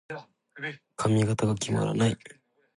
[0.95, 2.17] 髪型が決まらない。